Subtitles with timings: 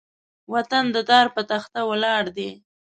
[0.53, 2.49] وطن د دار بۀ تخته ولاړ دی